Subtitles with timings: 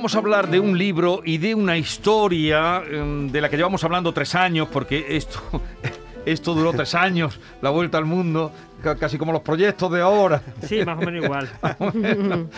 [0.00, 3.84] Vamos a hablar de un libro y de una historia em, de la que llevamos
[3.84, 5.38] hablando tres años, porque esto,
[6.24, 8.50] esto duró tres años, la vuelta al mundo,
[8.82, 10.40] ca- casi como los proyectos de ahora.
[10.66, 11.50] Sí, más o menos igual.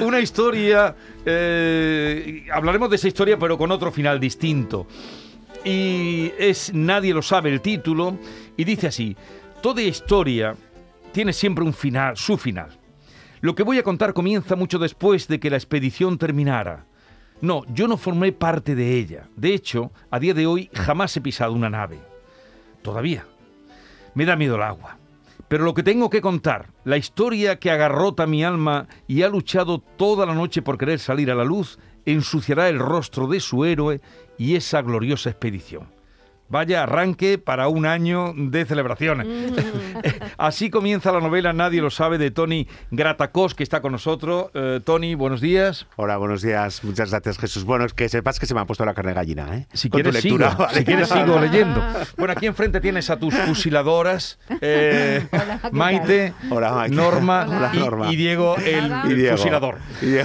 [0.00, 4.88] Una historia, eh, hablaremos de esa historia, pero con otro final distinto.
[5.64, 8.18] Y es Nadie lo sabe el título,
[8.56, 9.16] y dice así,
[9.62, 10.56] toda historia
[11.12, 12.79] tiene siempre un final, su final.
[13.42, 16.84] Lo que voy a contar comienza mucho después de que la expedición terminara.
[17.40, 19.28] No, yo no formé parte de ella.
[19.34, 21.98] De hecho, a día de hoy jamás he pisado una nave.
[22.82, 23.24] Todavía.
[24.14, 24.98] Me da miedo el agua.
[25.48, 29.78] Pero lo que tengo que contar, la historia que agarrota mi alma y ha luchado
[29.78, 34.02] toda la noche por querer salir a la luz, ensuciará el rostro de su héroe
[34.36, 35.99] y esa gloriosa expedición.
[36.50, 39.26] Vaya arranque para un año de celebraciones.
[40.36, 44.46] Así comienza la novela Nadie lo sabe de Tony Gratacos, que está con nosotros.
[44.54, 45.86] Eh, Tony, buenos días.
[45.94, 46.82] Hola, buenos días.
[46.82, 47.62] Muchas gracias, Jesús.
[47.64, 49.66] Bueno, es que sepas que se me ha puesto la carne gallina, ¿eh?
[49.72, 50.78] Si Con tu quieres, lectura, sigo, ¿vale?
[50.78, 51.84] si quieres sigo leyendo.
[52.16, 55.24] Bueno, aquí enfrente tienes a tus fusiladoras, eh,
[55.70, 56.96] Maite, Hola, Maite.
[56.96, 58.12] Norma, Hola, y, Norma.
[58.12, 59.36] y Diego, el, Y el Diego.
[59.36, 59.78] fusilador.
[60.02, 60.16] Y-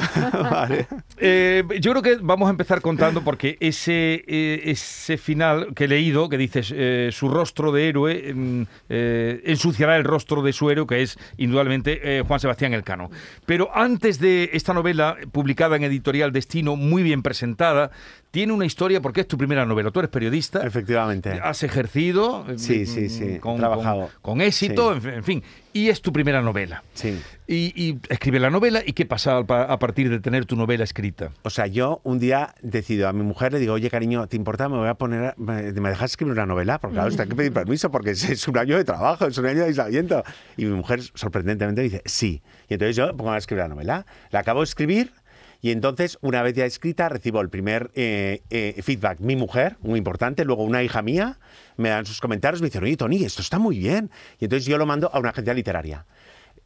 [0.50, 0.88] vale.
[1.18, 5.88] Eh, yo creo que vamos a empezar contando porque ese, eh, ese final que he
[5.88, 10.70] leído, que dices, eh, su rostro de héroe mm, eh, ensuciará el rostro de su
[10.70, 13.12] héroe, que es indudablemente eh, Juan Sebastián Elcano.
[13.46, 17.92] Pero antes de esta novela, publicada en Editorial Destino, muy bien presentada,
[18.36, 19.92] tiene una historia porque es tu primera novela.
[19.92, 20.62] Tú eres periodista.
[20.68, 21.40] Efectivamente.
[21.42, 24.10] Has ejercido eh, Sí, sí, sí, con, trabajado.
[24.22, 25.08] con- con éxito, Sí.
[25.08, 26.84] en fin- y es tu primera novela.
[26.96, 27.18] Sí.
[27.48, 31.32] Y, y escribe la novela, ¿y qué pasa a partir de tener tu novela escrita?
[31.44, 34.68] O sea, yo un día decido a mi mujer, le digo, oye, cariño, ¿te importa?
[34.68, 36.78] Me voy a poner, a- me, ¿me dejas escribir una novela?
[36.80, 39.60] Porque claro, hay que pedir permiso porque es un año de trabajo, es un año
[39.60, 40.24] de aislamiento.
[40.58, 42.42] Y mi mujer, sorprendentemente, dice, sí.
[42.68, 44.06] Y entonces yo pongo a escribir la novela.
[44.32, 45.14] La acabo de escribir
[45.62, 49.20] y entonces, una vez ya escrita, recibo el primer eh, eh, feedback.
[49.20, 51.40] Mi mujer, muy importante, luego una hija mía,
[51.78, 54.12] me dan sus comentarios, me dicen, oye, Tony, esto está muy bien.
[54.40, 56.06] Y entonces yo lo mando a una agencia literaria.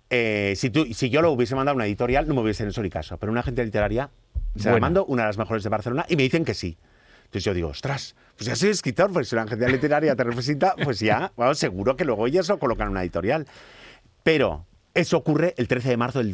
[0.10, 2.82] Eh, si, tú, si yo lo hubiese mandado a una editorial, no me hubiesen hecho
[2.82, 3.18] ni caso.
[3.18, 4.10] Pero una agencia literaria,
[4.56, 4.86] se la Buena.
[4.86, 6.78] mando, una de las mejores de Barcelona, y me dicen que sí.
[7.26, 10.74] Entonces yo digo, ostras, pues ya soy escritor, pues si una agencia literaria te representa,
[10.84, 13.46] pues ya, bueno, seguro que luego ellas lo colocan en una editorial.
[14.24, 16.30] Pero eso ocurre el 13 de marzo del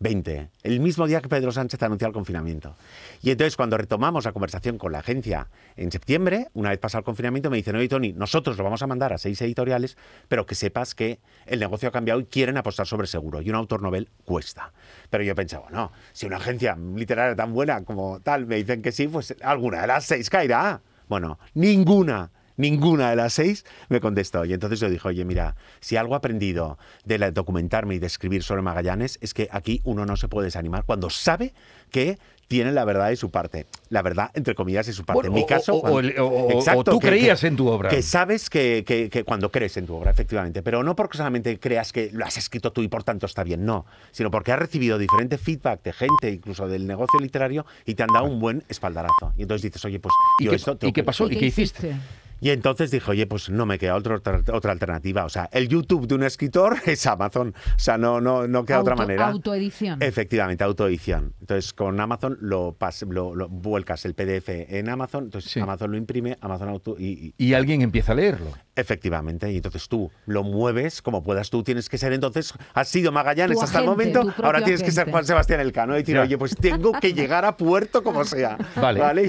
[0.00, 2.74] 2020, el mismo día que Pedro Sánchez anunció el confinamiento.
[3.22, 7.04] Y entonces cuando retomamos la conversación con la agencia en septiembre, una vez pasado el
[7.04, 10.54] confinamiento, me dicen, oye Tony, nosotros lo vamos a mandar a seis editoriales, pero que
[10.54, 13.42] sepas que el negocio ha cambiado y quieren apostar sobre seguro.
[13.42, 14.72] Y un autor novel cuesta.
[15.10, 18.92] Pero yo pensaba, bueno, si una agencia literaria tan buena como tal me dicen que
[18.92, 20.80] sí, pues alguna de las seis caerá.
[21.08, 24.44] Bueno, ninguna Ninguna de las seis me contestó.
[24.44, 28.06] Y entonces yo dije, oye, mira, si algo he aprendido de la- documentarme y de
[28.06, 31.54] escribir sobre Magallanes es que aquí uno no se puede desanimar cuando sabe
[31.90, 32.18] que
[32.48, 33.66] tiene la verdad de su parte.
[33.90, 35.20] La verdad, entre comillas, de su parte.
[35.28, 35.72] Bueno, en mi caso...
[35.74, 37.88] o- o cuando- el- o- o tú creías en tu obra.
[37.88, 40.60] Que sabes que, que- que cuando crees en tu obra, efectivamente.
[40.60, 43.64] Pero no porque solamente creas que lo has escrito tú y por tanto está bien,
[43.64, 43.86] no.
[44.10, 48.08] Sino porque has recibido diferente feedback de gente, incluso del negocio literario, y te han
[48.12, 49.32] dado un buen espaldarazo.
[49.38, 50.76] Y entonces dices, oye, pues ¿Y yo qué, esto...
[50.82, 51.30] y qué pasó?
[51.30, 51.94] ¿Y qué hiciste?
[52.40, 55.24] Y entonces dije, oye, pues no me queda otro- otra, otra alternativa.
[55.24, 57.54] O sea, el YouTube de un escritor es Amazon.
[57.76, 59.28] O sea, no, no, no queda otra manera.
[59.28, 60.02] autoedición.
[60.02, 61.34] Efectivamente, autoedición.
[61.40, 65.60] Entonces, con Amazon lo, pas- lo, lo vuelcas el PDF en Amazon, entonces Sí.
[65.60, 68.52] Amazon lo imprime, Amazon auto y, y- Y alguien empieza a leerlo.
[68.76, 71.50] efectivamente, y entonces tú lo mueves como puedas.
[71.50, 74.90] Tú tienes que ser entonces, has sido Magallanes Tu hasta el momento, ahora tienes que
[74.90, 75.10] ser.
[75.10, 76.22] Juan Sebastián Elcano y decir, Ya.
[76.22, 78.56] oye, pues tengo que llegar a puerto como sea.
[78.76, 79.24] Vale.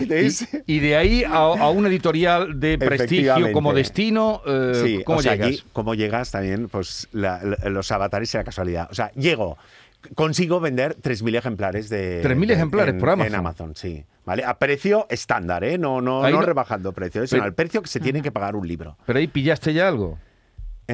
[0.66, 2.78] Y, y de ahí a, a una editorial de
[3.08, 5.66] prestigio como destino, eh, Sí, ¿cómo o sea, llegas?
[5.74, 6.68] ¿cómo llegas también?
[6.70, 8.88] Pues la- la- los avatares y la casualidad.
[8.92, 9.58] O sea, llego,
[10.16, 12.22] consigo vender 3.000 ejemplares de...
[12.24, 13.34] 3.000 de- ejemplares en- por Amazon.
[13.34, 14.06] En Amazon, sí.
[14.26, 14.44] ¿Vale?
[14.46, 15.78] A precio estándar, ¿eh?
[15.80, 18.68] No, no, no no- rebajando precio, sino al precio que se tiene que pagar un
[18.68, 18.96] libro.
[19.06, 20.20] Pero ahí pillaste ya algo.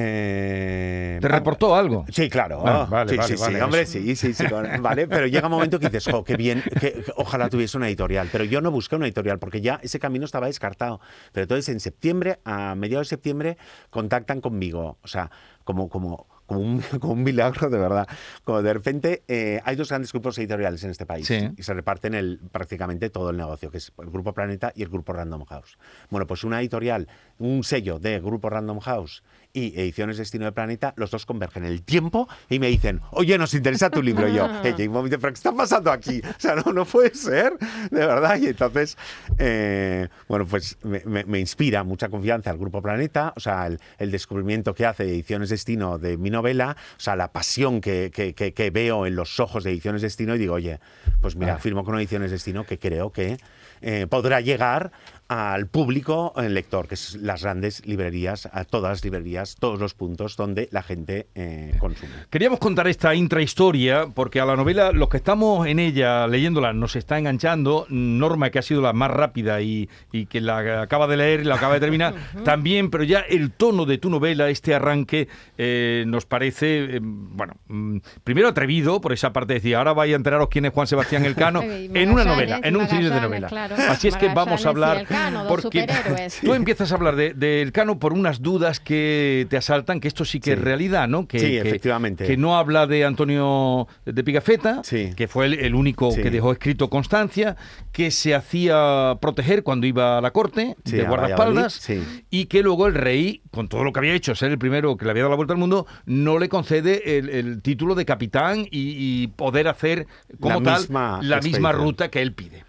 [0.00, 2.04] Eh, ¿Te reportó algo?
[2.10, 2.62] Sí, claro.
[2.64, 4.44] Ah, vale, sí, vale, sí, vale, sí, hombre, sí, sí, sí,
[4.80, 8.28] vale, pero llega un momento que dices, jo, qué bien, que ojalá tuviese una editorial,
[8.30, 11.00] pero yo no busqué una editorial porque ya ese camino estaba descartado.
[11.32, 13.58] Pero entonces en septiembre, a mediados de septiembre,
[13.90, 15.30] contactan conmigo, o sea,
[15.64, 18.08] como, como como un, como un milagro, de verdad.
[18.42, 21.50] Como de repente eh, hay dos grandes grupos editoriales en este país Sí.
[21.56, 24.88] y se reparten el, prácticamente todo el negocio, que es el Grupo Planeta y el
[24.88, 25.76] Grupo Random House.
[26.08, 27.06] Bueno, pues una editorial,
[27.38, 29.22] un sello de Grupo Random House
[29.58, 33.36] y Ediciones Destino de Planeta, los dos convergen en el tiempo y me dicen, oye,
[33.38, 34.28] nos interesa tu libro.
[34.28, 36.20] Y yo, "Ey, un momento, pero ¿qué está pasando aquí?
[36.38, 37.52] O sea, no, no puede ser,
[37.90, 38.36] de verdad.
[38.38, 38.96] Y entonces,
[39.38, 43.78] eh, bueno, pues me, me- me inspira mucha confianza el Grupo Planeta, o sea, el,
[43.98, 48.34] el descubrimiento que hace Ediciones Destino de mi novela, o sea, la pasión que, que-
[48.34, 50.80] que- que veo en los ojos de Ediciones Destino y digo, oye,
[51.20, 51.58] pues mira, Ah.
[51.58, 53.38] firmo con Ediciones Destino que creo que
[53.80, 54.90] eh, podrá llegar
[55.28, 59.94] al público el lector, que es las grandes librerías, a todas las librerías, todos los
[59.94, 62.12] puntos donde la gente eh, consume.
[62.30, 66.96] Queríamos contar esta intrahistoria porque a la novela, los que estamos en ella leyéndola, nos
[66.96, 67.86] está enganchando.
[67.90, 71.44] Norma, que ha sido la más rápida y, y que la acaba de leer y
[71.44, 72.14] la acaba de terminar,
[72.44, 77.54] también, pero ya el tono de tu novela, este arranque, eh, nos parece, eh, bueno,
[77.68, 81.24] mm, primero atrevido, por esa parte decía, ahora vais a enteraros quién es Juan Sebastián
[81.24, 83.48] Elcano, en una novela, en un cine de novela.
[83.48, 83.76] claro.
[83.88, 86.40] Así es que vamos a hablar, Elcano, dos porque superhéroes.
[86.44, 90.24] tú empiezas a hablar de, de Elcano por unas dudas que te asaltan, que esto
[90.24, 90.52] sí que Sí.
[90.52, 91.26] es realidad, ¿no?
[91.26, 92.26] Que, Sí, que- efectivamente.
[92.26, 95.10] Que no habla de Antonio de Pigafetta, Sí.
[95.16, 96.22] que fue el, el único Sí.
[96.22, 97.56] que dejó escrito constancia,
[97.92, 101.88] que se hacía proteger cuando iba a la corte Sí, de guardaespaldas
[102.30, 105.04] y que luego el rey, con todo lo que había hecho, ser el primero que
[105.04, 108.60] le había dado la vuelta al mundo, no le concede el, el título de capitán
[108.70, 110.06] y, y poder hacer
[110.40, 112.64] como La tal misma la misma ruta que él pide.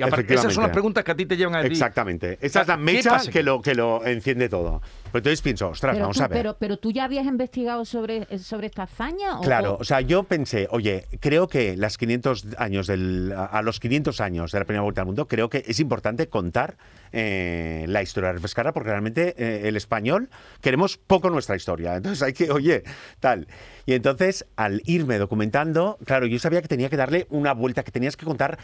[0.00, 1.72] Y aparte, esas son las preguntas que a ti te llevan a decir.
[1.72, 2.38] Exactamente.
[2.40, 4.80] Esa es la ¿Qué mecha que lo, que lo enciende todo.
[5.12, 6.38] Pero entonces pienso, ostras, Pero vamos tú, a ver.
[6.38, 9.38] pero, pero tú ya habías investigado sobre, sobre esta hazaña.
[9.38, 13.46] o- Claro, o- o sea, yo pensé, oye, creo que las 500 años del, a
[13.46, 16.76] a los 500 años de la primera vuelta al mundo, creo que es importante contar
[17.12, 20.30] eh, la historia refrescada, porque realmente eh, el español
[20.60, 21.96] queremos poco nuestra historia.
[21.96, 22.84] Entonces hay que, oye,
[23.18, 23.48] tal.
[23.86, 27.90] Y entonces, al irme documentando, claro, yo sabía que tenía que darle una vuelta, que
[27.90, 28.58] tenías que contar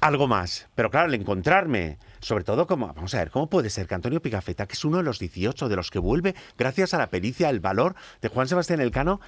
[0.00, 0.68] algo más.
[0.74, 4.20] Pero claro, al encontrarme, sobre todo como, vamos a ver, ¿cómo puede ser que Antonio
[4.20, 7.50] Pigafetta, que es uno de los 18 de los que vuelve, gracias a la pericia,
[7.50, 9.20] el valor de Juan Sebastián Elcano,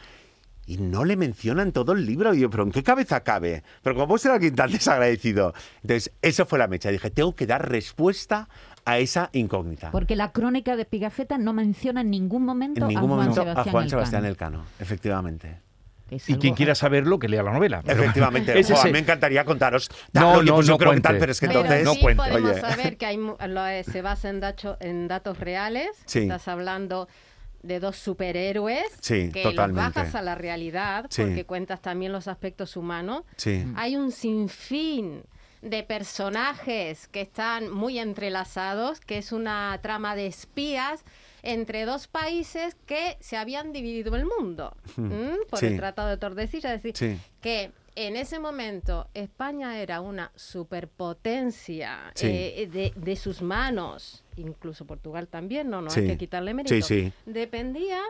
[0.66, 2.34] y no le mencionan todo el libro.
[2.34, 3.62] Y yo, ¿pero en qué cabeza cabe?
[3.82, 5.54] ¿Pero cómo puede ser alguien tan desagradecido?
[5.82, 6.90] Entonces, eso fue la mecha.
[6.90, 8.48] Dije, tengo que dar respuesta
[8.84, 9.90] a esa incógnita.
[9.90, 13.40] Porque la crónica de Pigafetta no menciona en ningún momento, En ningún a Juan momento
[13.40, 13.90] Sebastián a Juan Elcano.
[13.90, 15.67] Sebastián Elcano, efectivamente.
[16.10, 17.82] Y quien quiera saberlo, que lea la novela.
[17.84, 18.58] Pero- Efectivamente.
[18.58, 19.90] Es- me encantaría contaros.
[20.12, 21.84] No, no, pues no creo que tal, pero es que Pero entonces.
[21.84, 22.22] no cuente.
[22.28, 22.60] podemos Oye.
[22.60, 25.88] saber que hay, eh, se basa en, dacho- en datos reales.
[26.06, 26.20] Sí.
[26.20, 27.08] Estás hablando
[27.62, 29.82] de dos superhéroes Sí, que totalmente.
[29.84, 31.22] los bajas a la realidad Sí.
[31.22, 33.24] porque cuentas también los aspectos humanos.
[33.36, 33.64] Sí.
[33.76, 35.24] Hay un sinfín
[35.60, 41.04] de personajes que están muy entrelazados, que es una trama de espías
[41.42, 45.36] entre dos países que se habían dividido el mundo ¿m?
[45.50, 45.66] por Sí.
[45.66, 46.72] el Tratado de Tordesillas.
[46.76, 47.20] Es decir, Sí.
[47.40, 52.26] que en ese momento España era una superpotencia Sí.
[52.28, 56.74] eh, de, de sus manos, incluso Portugal también, no, no hay que quitarle mérito.
[57.26, 58.00] Dependía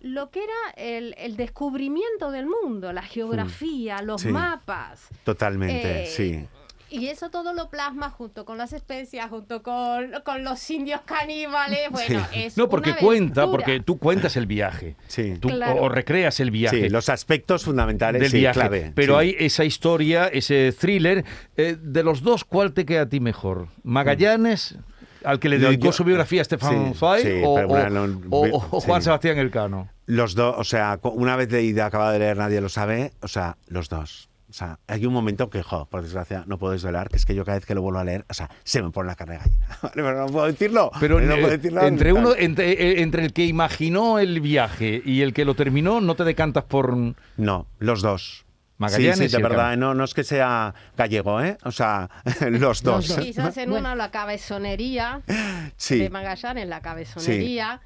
[0.00, 4.26] lo que era el, el descubrimiento del mundo, la geografía, los Hmm.
[4.28, 4.32] Sí.
[4.32, 5.08] mapas.
[5.24, 6.46] Totalmente, Eh, sí.
[6.94, 11.90] Y eso todo lo plasma junto con las especias, junto con, con los indios caníbales.
[11.90, 14.96] Bueno, es No, porque una cuenta, porque tú cuentas el viaje.
[15.08, 15.34] Sí.
[15.40, 15.82] Tú, Claro.
[15.82, 16.82] O recreas el viaje.
[16.82, 18.60] Sí, los aspectos fundamentales del sí, viaje.
[18.60, 18.92] clave.
[18.94, 19.20] Pero sí.
[19.20, 21.24] hay esa historia, ese thriller.
[21.56, 23.68] eh, de los dos, ¿cuál te queda a ti mejor?
[23.82, 24.76] ¿Magallanes,
[25.24, 28.06] al que le dedicó yo- su biografía a Stefan sí, Zweig, sí, o, o- bueno,
[28.06, 28.86] no- o- o sí.
[28.86, 29.88] Juan Sebastián Elcano?
[30.06, 33.56] Los dos, o sea, una vez leída, acabado de leer, nadie lo sabe, o sea,
[33.68, 34.28] los dos.
[34.54, 37.34] O sea, hay un momento que, jo, por desgracia, no puedo desvelar, que es que
[37.34, 39.34] yo cada vez que lo vuelvo a leer, o sea, se me pone la carne
[39.34, 39.66] de gallina.
[39.82, 40.92] Vale, pero no puedo decirlo.
[41.00, 45.02] Pero no eh, puedo decirlo entre uno, entre, eh, entre el que imaginó el viaje
[45.04, 46.96] y el que lo terminó, no te decantas por
[47.36, 48.44] No, los dos.
[48.78, 51.58] Magallanes sí, sí, de verdad, no, no es que sea gallego, ¿eh?
[51.64, 52.08] O sea,
[52.48, 53.12] los dos.
[53.12, 53.80] Quizás en Bueno.
[53.88, 55.20] una la cabezonería
[55.76, 57.80] Sí, de Magallanes, la cabezonería.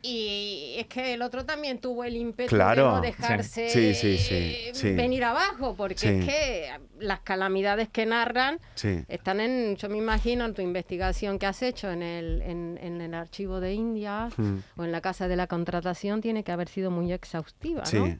[0.00, 4.16] Y es que el otro también tuvo el ímpetu Claro, de no dejarse Sí, sí,
[4.16, 4.92] sí, sí.
[4.92, 8.60] venir abajo, porque es que las calamidades que narran
[9.08, 13.00] están en, yo me imagino, en tu investigación que has hecho en el, en, en
[13.00, 14.58] el archivo de India Mm.
[14.76, 18.16] o en la casa de la contratación, tiene que haber sido muy exhaustiva, ¿no?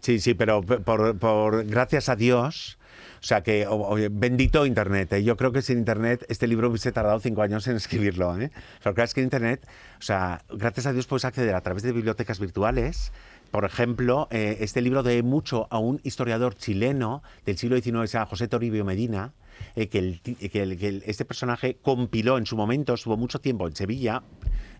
[0.00, 2.78] Sí, sí, pero por, gracias a Dios,
[3.20, 3.66] o sea que,
[4.10, 5.12] bendito Internet.
[5.14, 5.24] ¿eh?
[5.24, 8.38] Yo creo que sin Internet este libro hubiese tardado cinco años en escribirlo.
[8.40, 8.50] ¿eh?
[8.82, 9.66] Pero claro, es que Internet,
[9.98, 13.12] o sea, gracias a Dios puedes acceder a través de bibliotecas virtuales.
[13.50, 18.46] Por ejemplo, eh, este libro debe mucho a un historiador chileno del siglo XIX, José
[18.46, 19.32] Toribio Medina,
[19.74, 24.22] eh, que, que este personaje compiló en su momento, estuvo mucho tiempo en Sevilla,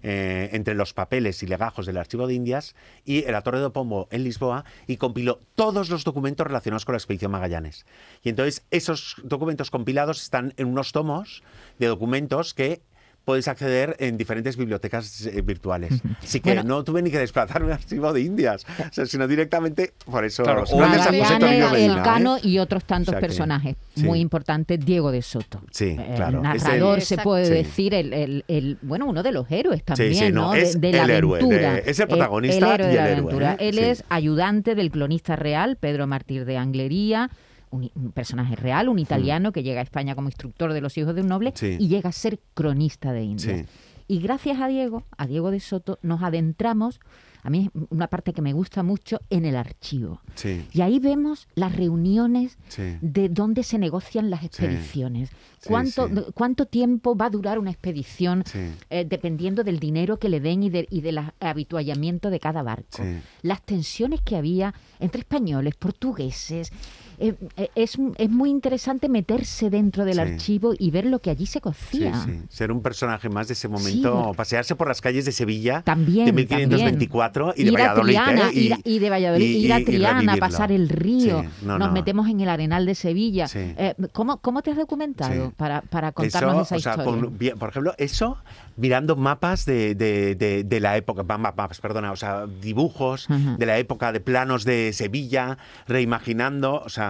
[0.03, 2.75] eh, entre los papeles y legajos del Archivo de Indias
[3.05, 6.99] y la Torre de Pombo en Lisboa y compiló todos los documentos relacionados con la
[6.99, 7.87] expedición Magallanes.
[8.23, 11.43] Y entonces esos documentos compilados están en unos tomos
[11.79, 12.83] de documentos que
[13.29, 16.01] puedes acceder en diferentes bibliotecas eh, virtuales.
[16.23, 16.63] Así que Bueno.
[16.63, 20.45] no tuve ni que desplazarme al archivo de Indias, o sea, sino directamente por eso.
[20.45, 21.31] Claro, gracias
[21.77, 22.41] el Cano ¿eh?
[22.45, 24.03] y otros tantos O sea que- personajes sí.
[24.05, 24.81] muy importantes.
[24.83, 25.61] Diego de Soto.
[25.73, 26.39] Sí, Eh, claro.
[26.39, 27.53] El narrador, el- se puede Sí.
[27.53, 30.55] decir, el, el- el- bueno, uno de los héroes también, sí, no, ¿no?
[30.55, 31.73] es de, de la el héroe, aventura.
[31.75, 33.53] de- es el protagonista héroe y de la el héroe, aventura.
[33.61, 33.69] ¿eh?
[33.69, 33.85] Él Sí.
[33.85, 37.29] es ayudante del cronista real, Pedro Martir de Anglería,
[37.71, 41.15] un, un personaje real, un italiano que llega a España como instructor de los hijos
[41.15, 41.53] de un noble.
[41.55, 41.77] Sí.
[41.79, 43.61] y llega a ser cronista de Indias.
[43.61, 43.67] Sí.
[44.11, 46.99] Y gracias a Diego, a Diego de Soto, nos adentramos,
[47.43, 50.23] a mí es una parte que me gusta mucho, en el archivo.
[50.35, 52.97] Sí, Y ahí vemos las reuniones sí.
[53.03, 55.29] de dónde se negocian las expediciones.
[55.61, 56.09] Sí, ¿Cuánto.
[56.33, 58.45] ¿Cuánto tiempo va a durar una expedición?
[58.89, 63.03] Eh, dependiendo del dinero que le den y, de, y del habituallamiento de cada barco.
[63.43, 66.73] Las tensiones que había entre españoles, portugueses.
[67.21, 70.21] Eh, eh, es, es muy interesante meterse dentro del Sí.
[70.21, 72.15] archivo y ver lo que allí se Sí, cocía.
[72.25, 72.43] sí.
[72.49, 74.37] Ser un personaje más de ese momento, Sí.
[74.37, 78.13] pasearse por las calles de Sevilla También, de 1524 y de ir a Valladolid.
[78.15, 78.55] Triana, ¿eh?
[78.55, 81.89] ir, a- y de Valladolid, y- ir a Triana, pasar el río, Sí, no, nos
[81.89, 81.95] no.
[81.95, 83.49] metemos en el Arenal de Sevilla.
[83.49, 83.59] Sí.
[83.77, 85.53] Eh, ¿cómo, ¿Cómo te has documentado Sí.
[85.57, 87.31] para, para contarnos esa o sea, historia?
[87.33, 88.39] bien, por ejemplo, eso
[88.77, 93.29] mirando mapas de, de- de- de la época, ma- ma- mapas, perdona, o sea, dibujos
[93.31, 93.57] Ajá.
[93.59, 97.08] de la época, de planos de Sevilla, reimaginando, o sea.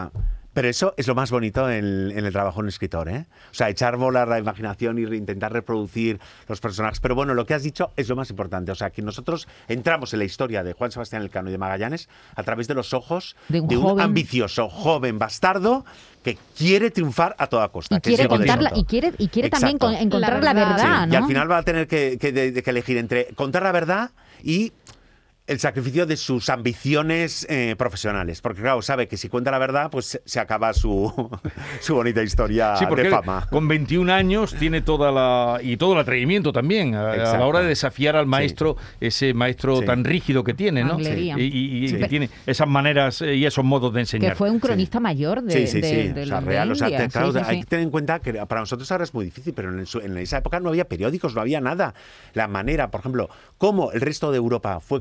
[0.54, 3.26] Pero eso es lo más bonito en, en el trabajo de un escritor, ¿eh?
[3.52, 6.98] O sea, echar volar la imaginación y re- intentar reproducir los personajes.
[6.98, 8.72] Pero bueno, lo que has dicho es lo más importante.
[8.72, 12.08] O sea, que nosotros entramos en la historia de Juan Sebastián Elcano y de Magallanes
[12.34, 15.84] a través de los ojos De un joven- ambicioso, joven, bastardo
[16.24, 17.96] que quiere triunfar a toda costa.
[17.96, 20.76] y que quiere contarla y quiere y quiere también con- encontrar La la verdad.
[20.76, 21.12] verdad, Sí, ¿no?
[21.12, 23.70] Y al final va a tener que, que de- de que elegir entre contar la
[23.70, 24.10] verdad
[24.42, 24.72] y
[25.48, 28.40] el sacrificio de sus ambiciones eh, profesionales.
[28.40, 31.12] Porque, claro, sabe que si cuenta la verdad, pues se- acaba su,
[31.80, 33.46] su bonita historia Sí, porque de fama.
[33.50, 37.60] con 21 años tiene toda la y todo el atrevimiento también a, a la hora
[37.60, 39.86] de desafiar al maestro, ese maestro Sí.
[39.86, 40.98] tan rígido que tiene, ¿no?
[41.00, 41.96] Y, y- y Sí.
[41.96, 44.32] que tiene esas maneras eh, y esos modos de enseñar.
[44.32, 46.08] que fue un cronista mayor de, Sí, sí, de- sí.
[46.12, 46.72] de o sea, los de real.
[46.72, 47.04] O sea, India.
[47.06, 49.24] te- claro, Sí, sí, hay que tener en cuenta que para nosotros ahora es muy
[49.24, 51.94] difícil, pero en, su- en esa época no había periódicos, no había nada.
[52.34, 55.00] La manera, por ejemplo, cómo el resto de Europa fue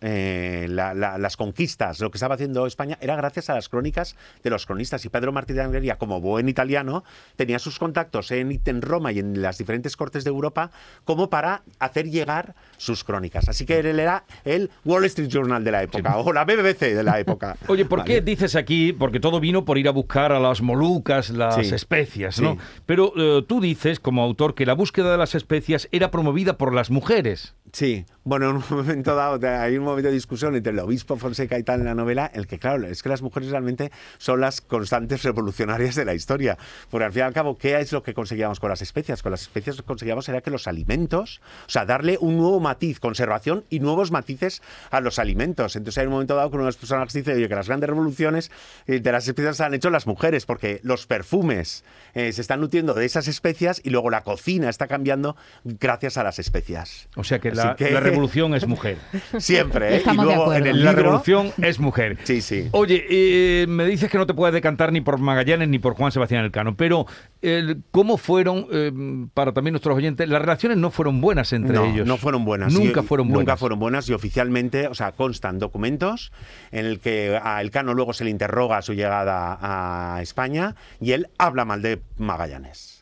[0.00, 4.16] eh, la- la- las conquistas, lo que estaba haciendo España, era gracias a las crónicas
[4.42, 5.04] de los cronistas.
[5.04, 7.04] Y Pedro Martí de Anglería, como buen italiano,
[7.36, 10.70] tenía sus contactos en, en Roma y en las diferentes cortes de Europa
[11.04, 13.48] como para hacer llegar sus crónicas.
[13.48, 17.02] Así que él era el Wall Street Journal de la época, o la BBC de
[17.02, 17.56] la época.
[17.68, 18.10] Oye, ¿por Vale.
[18.14, 18.92] qué dices aquí?
[18.92, 22.52] Porque todo vino por ir a buscar a las molucas, las Sí, especias, ¿no?
[22.54, 22.58] sí.
[22.86, 26.74] Pero eh, tú dices, como autor, que la búsqueda de las especias era promovida por
[26.74, 27.54] las mujeres.
[27.72, 31.58] Sí, bueno, en un momento dado hay un momento de discusión entre el obispo Fonseca
[31.58, 34.60] y tal en la novela, el que claro, es que las mujeres realmente son las
[34.60, 36.58] constantes revolucionarias de la historia.
[36.90, 39.22] Porque al fin y al cabo, ¿qué es lo que conseguíamos con las especias?
[39.22, 42.60] Con las especias lo que conseguíamos era que los alimentos, o sea, darle un nuevo
[42.60, 45.76] matiz, conservación y nuevos matices a los alimentos.
[45.76, 47.88] Entonces hay un momento dado que uno de los personajes dice oye, que las grandes
[47.88, 48.50] revoluciones
[48.86, 51.84] eh, de las especias se han hecho las mujeres, porque los perfumes
[52.14, 56.24] eh, se están nutriendo de esas especias y luego la cocina está cambiando gracias a
[56.24, 57.08] las especias.
[57.16, 58.10] O sea que la, que- la revolución
[58.54, 58.96] es mujer.
[59.38, 59.96] Siempre, ¿eh?
[59.96, 62.18] Estamos y de luego en La revolución es mujer.
[62.24, 62.68] Sí, sí.
[62.72, 66.12] Oye, eh, me dices que no te puedes decantar ni por Magallanes ni por Juan
[66.12, 67.06] Sebastián Elcano, pero
[67.42, 68.92] eh, ¿cómo fueron, eh,
[69.34, 72.06] para también nuestros oyentes, las relaciones no fueron buenas entre no, ellos?
[72.06, 72.72] no fueron buenas.
[72.72, 73.40] Nunca Y- fueron buenas.
[73.40, 76.32] Nunca fueron buenas y oficialmente, o sea, constan documentos
[76.72, 81.12] en el que a Elcano luego se le interroga a su llegada a España y
[81.12, 82.99] él habla mal de Magallanes.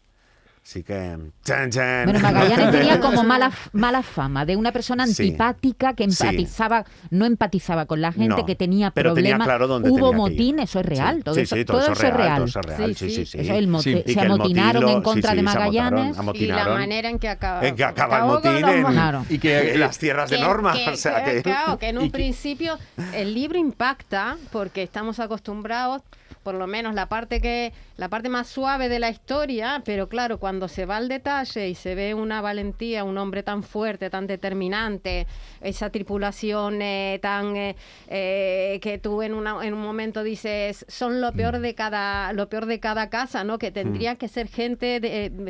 [0.69, 1.17] Así que...
[1.45, 2.05] chan, chan.
[2.05, 5.23] Bueno, Magallanes tenía como mala, mala fama de una persona Sí.
[5.29, 6.27] antipática que Sí.
[6.27, 9.47] empatizaba, no empatizaba con la gente, No, que tenía pero tenía problemas.
[9.47, 10.17] claro dónde Hubo tenía que ir.
[10.53, 12.37] motín, eso es real, Sí, todo, sí, eso, sí, todo eso es real.
[12.37, 13.27] todo eso es real, Sí, sí, sí, sí.
[13.33, 13.39] sí.
[13.39, 14.03] Eso, el mote- Sí.
[14.05, 16.17] Y se amotinaron en contra sí, de amotaron, Magallanes.
[16.35, 19.25] Y la manera en que acaba, En que acaba el motín en, Claro.
[19.31, 20.75] Y que- en las tierras de Norma.
[20.75, 21.43] que- o sea que...
[21.43, 22.79] claro, que en un principio
[23.15, 26.03] el libro impacta porque estamos acostumbrados,
[26.49, 30.38] por lo menos la parte que la parte más suave de la historia, pero claro,
[30.40, 34.26] cuando se va al detalle y se ve una valentía, un hombre tan fuerte, tan
[34.26, 35.26] determinante,
[35.61, 37.76] esa tripulación eh, tan eh,
[38.07, 42.49] eh, que tú en, una, en un momento dices son lo peor de cada lo
[42.49, 43.59] peor de cada casa, ¿no?
[43.59, 45.49] Que tendría que ser gente de, mm,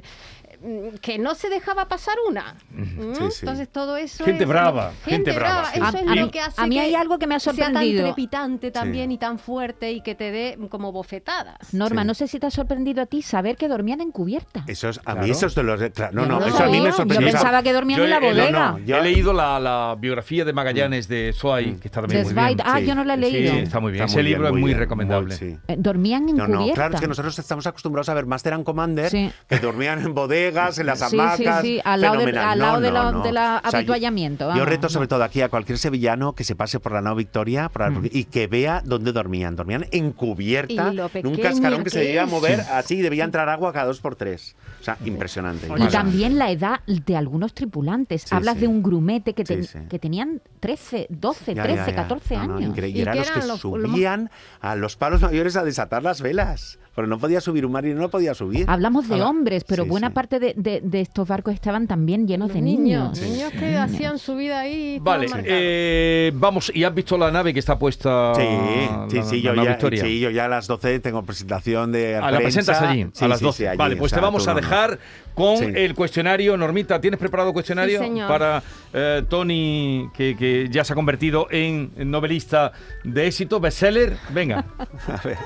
[1.01, 2.57] que no se dejaba pasar una.
[2.71, 3.15] ¿Mm?
[3.15, 3.37] Sí, sí.
[3.41, 5.71] Entonces todo eso Gente es- brava, gente, gente brava, brava.
[5.73, 5.79] sí.
[5.79, 7.41] Eso A- es a lo mí- que hace a mí hay algo que me ha
[7.41, 8.03] sea sorprendido.
[8.05, 9.15] tan trepidante también Sí.
[9.15, 11.73] y tan fuerte y que te dé como bofetadas.
[11.75, 12.07] Norma, Sí.
[12.09, 14.65] no sé si te ha sorprendido a ti saber que dormían en cubierta.
[14.67, 15.23] Eso es, a Claro.
[15.23, 15.81] mí eso es de los...
[15.91, 17.21] claro, no, no, lo eso a mí me sorprendió.
[17.29, 18.71] Yo pensaba que dormían Yo en la he- bodega.
[18.73, 22.35] no, yo- He leído la, la biografía de Magallanes de Soay, que está también muy
[22.35, 22.61] bien.
[22.65, 22.87] Ah, sí.
[22.87, 23.53] yo no la he Sí, leído.
[23.55, 24.05] está muy bien.
[24.05, 25.35] Está Ese muy libro bien, es muy bien, recomendable.
[25.37, 25.57] sí.
[25.69, 26.75] Eh, Dormían en No, no, cubierta.
[26.75, 29.31] claro, es que nosotros estamos acostumbrados a ver Master and Commander, Sí.
[29.49, 30.15] que dormían en
[30.51, 31.63] bodegas, en las Sí, sí, hamacas.
[31.63, 33.23] sí, al lado de- al lado No, de no, la- no.
[33.23, 36.55] de la yo- habituallamiento, Yo, vamos, reto sobre todo aquí a cualquier sevillano que se
[36.57, 38.07] pase por la nao Victoria por la- Mm.
[38.13, 39.57] y que vea dónde dormían.
[39.57, 42.31] Dormían en cubierta, en un cascarón que se que debía es.
[42.31, 44.57] mover así, debía entrar agua cada dos por tres.
[44.81, 45.67] O sea, impresionante.
[45.77, 48.23] Y también la edad de algunos tripulantes.
[48.23, 48.61] Sí, Hablas sí.
[48.63, 49.79] de un grumete que, Sí, ten- sí.
[49.91, 51.95] que tenían 13, 12, ya, 13, ya, ya.
[51.97, 52.79] 14 No, no, años.
[52.79, 56.79] ¿Y Y eran los que los- subían a los palos mayores a desatar las velas.
[56.99, 58.65] Porque no podía subir un marino, no podía subir.
[58.69, 60.15] Hablamos de Ahora, hombres, pero sí, buena sí.
[60.15, 63.17] parte de, de- de estos barcos estaban también llenos de niños.
[63.21, 64.99] niños, niños que hacían su vida ahí.
[65.01, 68.33] Vale, eh, vamos, ¿y has visto la nave que está puesta?
[68.35, 70.03] Sí, la- sí, sí, la yo nave ya, Victoria?
[70.03, 73.29] sí, yo ya a las 12 tengo presentación de Ah, la presentas allí, Sí, a
[73.29, 73.57] las sí, 12.
[73.59, 74.99] sí, allí, vale, pues te sea, vamos a dejar
[75.35, 75.67] con Sí.
[75.73, 76.57] el cuestionario.
[76.57, 78.27] Normita, ¿tienes preparado cuestionario señor.
[78.27, 78.61] para
[78.93, 82.73] eh, Tony, que, que ya se ha convertido en novelista
[83.05, 84.17] de éxito, bestseller?
[84.35, 84.65] Venga.
[85.07, 85.39] A ver.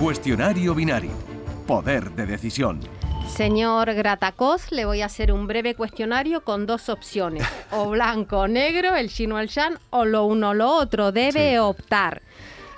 [0.00, 1.10] Cuestionario binario.
[1.66, 2.80] Poder de decisión.
[3.28, 7.46] Señor Gratacos, le voy a hacer un breve cuestionario con dos opciones.
[7.70, 11.12] O blanco o negro, el chino o el shan, o lo uno o lo otro.
[11.12, 11.58] Debe Sí.
[11.58, 12.22] optar.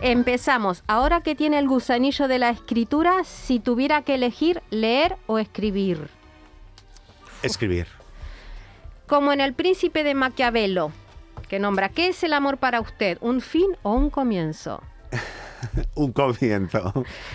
[0.01, 0.83] Empezamos.
[0.89, 6.09] Ahora que tiene el gusanillo de la escritura, si tuviera que elegir leer o escribir.
[7.43, 7.87] Escribir.
[9.07, 10.91] Como en El Príncipe de Maquiavelo,
[11.49, 13.17] que nombra, ¿qué es el amor para usted?
[13.21, 14.83] ¿Un fin o un comienzo?
[15.95, 16.93] Un comienzo.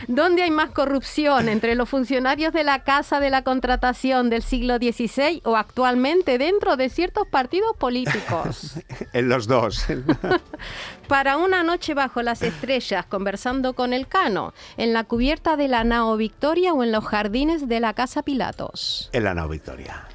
[0.08, 1.50] ¿Dónde hay más corrupción?
[1.50, 6.78] ¿Entre los funcionarios de la Casa de la Contratación del siglo XVI o actualmente dentro
[6.78, 8.76] de ciertos partidos políticos?
[9.14, 9.86] En los dos.
[11.08, 15.84] Para una noche bajo las estrellas conversando con el Cano, ¿en la cubierta de la
[15.84, 19.10] Nao Victoria o en los jardines de la Casa Pilatos?
[19.14, 20.06] en la nao Victoria.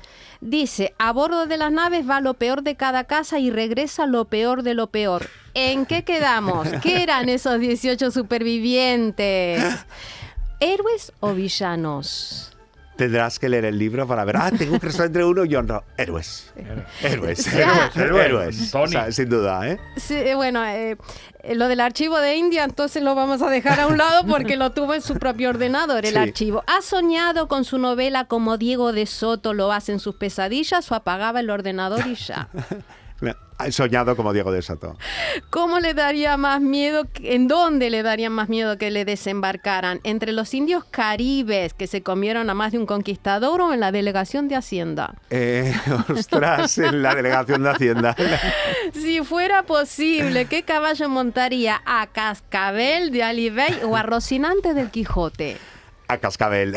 [0.44, 4.24] Dice, a bordo de las naves va lo peor de cada casa y regresa lo
[4.24, 5.28] peor de lo peor.
[5.54, 6.66] ¿En qué quedamos?
[6.82, 9.62] ¿Qué eran esos 18 supervivientes?
[10.58, 12.51] ¿Héroes o villanos?
[13.02, 14.36] Tendrás que leer el libro para ver.
[14.36, 15.82] Ah, tengo que resolver entre uno y otro.
[15.96, 16.52] Héroes.
[17.02, 17.46] Héroes.
[17.52, 17.96] Héroes.
[17.96, 18.70] Héroes.
[18.70, 18.84] Tony.
[18.84, 19.80] O sea, sin duda, ¿eh?
[19.96, 20.96] Sí, eh, bueno, eh,
[21.42, 24.56] eh, lo del archivo de India, entonces lo vamos a dejar a un lado porque
[24.56, 26.16] lo tuvo en su propio ordenador, el Sí.
[26.18, 26.62] archivo.
[26.68, 30.94] ¿Ha soñado con su novela como Diego de Soto lo hace en sus pesadillas o
[30.94, 32.48] apagaba el ordenador y ya?
[33.64, 34.96] He soñado como Diego de Soto.
[35.50, 37.06] ¿Cómo le daría más miedo?
[37.22, 40.00] ¿En dónde le daría más miedo que le desembarcaran?
[40.02, 43.92] ¿Entre los indios caribes que se comieron a más de un conquistador o en la
[43.92, 45.14] delegación de Hacienda?
[45.30, 45.72] Eh,
[46.08, 48.16] ostras, en la delegación de Hacienda.
[48.92, 51.82] Si fuera posible, ¿qué caballo montaría?
[51.86, 55.56] ¿A Cascabel de Alibey o a Rocinante del Quijote?
[56.08, 56.74] A Cascabel.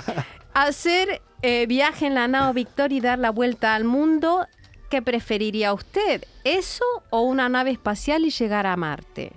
[0.54, 4.46] Hacer eh, viaje en la nao Victoria y dar la vuelta al mundo,
[4.88, 6.24] ¿qué preferiría usted?
[6.44, 9.32] ¿Eso o una nave espacial y llegar a Marte?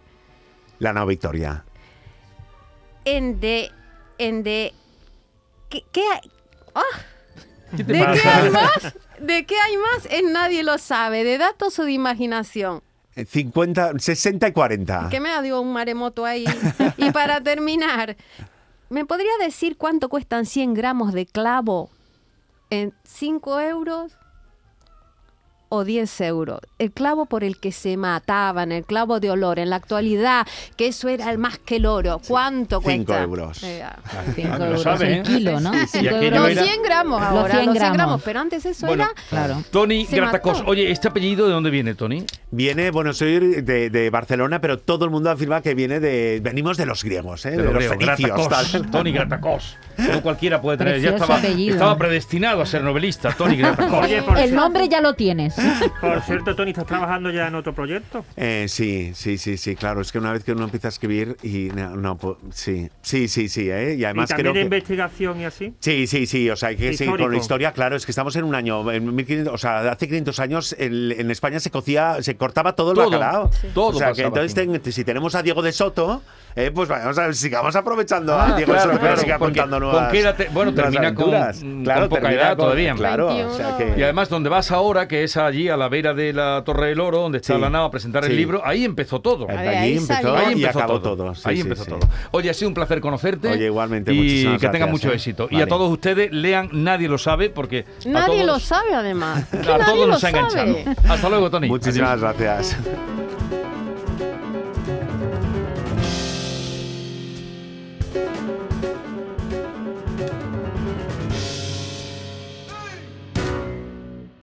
[0.79, 1.63] La nao Victoria.
[3.05, 3.71] En de...
[4.17, 4.73] En de...
[5.69, 6.31] ¿Qué, qué hay?
[6.75, 6.99] ¡Ah!
[7.75, 8.95] ¿Qué te ¿De qué hay más?
[9.19, 10.07] ¿De qué hay más?
[10.09, 11.23] En nadie lo sabe.
[11.23, 12.81] ¿De datos o de imaginación?
[13.15, 15.09] Eh, 50, 60 y 40.
[15.09, 16.45] Que me dio un maremoto ahí.
[16.97, 18.15] Y para terminar,
[18.89, 21.89] ¿me podría decir cuánto cuestan 100 gramos de clavo?
[22.69, 24.18] ¿En 5 euros
[25.69, 26.59] o 10 euros?
[26.79, 30.87] El clavo por el que se mataban, el clavo de olor, en la actualidad, que
[30.87, 32.19] eso era el más que el oro.
[32.27, 33.23] ¿Cuánto Cinco cuesta?
[33.23, 33.63] euros.
[33.63, 33.95] Eh, ah.
[34.35, 35.23] Cinco Ah, lo euros sabe, el ¿eh?
[35.23, 35.71] kilo, ¿no?
[35.73, 36.39] Sí, sí, Cinco aquello euros.
[36.41, 37.97] Los era- 100 gramos Los ahora, 100 los 100 gramos.
[37.97, 38.21] gramos.
[38.23, 39.13] Pero antes eso Bueno, era...
[39.29, 39.63] Claro.
[39.71, 40.57] Tony Se Gratacos.
[40.59, 40.69] mató.
[40.71, 42.25] Oye, ¿este apellido de dónde viene, Tony?
[42.51, 46.39] Viene, bueno, soy de, de Barcelona, pero todo el mundo afirma que viene de.
[46.41, 47.51] Venimos de los griegos, ¿eh?
[47.51, 48.47] De, los griego, fenicios.
[48.49, 48.91] Gratacos.
[48.91, 49.77] Tony Gratacos.
[49.97, 50.95] No cualquiera puede tener.
[50.99, 51.73] Ya Precioso estaba, apellido.
[51.75, 54.05] estaba predestinado a ser novelista, Tony Gratacos.
[54.05, 55.58] Oye, El nombre ya lo tienes.
[56.01, 58.25] Por cierto, Tony, ¿estás trabajando ya en otro proyecto?
[58.37, 60.01] Eh, sí, sí, sí, sí, claro.
[60.01, 63.27] Es que una vez que uno empieza a escribir y no, no, po- sí, sí,
[63.27, 63.95] sí, sí, ¿eh?
[63.97, 64.63] Y ¿Y además también creo de que...
[64.63, 65.73] investigación y así?
[65.79, 68.35] Sí, sí, sí, o sea, hay que seguir con la historia, claro, es que estamos
[68.35, 72.17] en un año, en 1500, o sea, hace 500 años el- en España se cocía,
[72.21, 73.51] se cortaba todo el Todo, bacalao.
[73.73, 76.21] todo o sea, que entonces ten- si tenemos a Diego de Soto,
[76.55, 79.37] eh, pues vamos a, sigamos aprovechando Ah, a Diego claro, de Soto, claro, que siga
[79.39, 81.63] porque contando con nuevas qué edad te- bueno, nuevas termina con- aventuras.
[81.63, 82.93] mm, claro, con poca termina edad con- todavía.
[82.95, 83.93] Claro, o sea que...
[83.97, 86.87] Y además, donde vas ahora, que es a allí a la vera de la Torre
[86.87, 89.45] del Oro, donde está Sí, la nava a presentar el libro, ahí empezó todo.
[89.49, 90.35] A ver, allí ahí empezó.
[90.35, 91.15] Ahí y empezó acabó todo.
[91.17, 91.35] todo.
[91.35, 91.89] Sí, Ahí sí, empezó sí.
[91.89, 91.99] todo.
[92.31, 93.49] Oye, ha sido un placer conocerte.
[93.49, 95.15] Oye, igualmente, Y que gracias, mucho ¿eh?
[95.15, 95.47] éxito.
[95.51, 97.85] Y a todos ustedes, lean Nadie lo sabe, porque.
[98.05, 99.45] a Nadie todos- lo sabe, además.
[99.53, 100.75] A todos nos ha enganchado.
[101.07, 101.67] Hasta luego, Tony.
[101.67, 102.35] Muchísimas Adiós.
[102.37, 102.77] gracias.